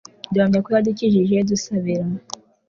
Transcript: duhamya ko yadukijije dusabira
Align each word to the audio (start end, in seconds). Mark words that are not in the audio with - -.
duhamya 0.31 0.59
ko 0.63 0.69
yadukijije 0.75 1.35
dusabira 1.49 2.05